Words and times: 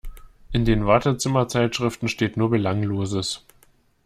In 0.51 0.65
den 0.65 0.87
Wartezimmer-Zeitschriften 0.87 2.07
steht 2.07 2.35
nur 2.35 2.49
Belangloses. 2.49 3.45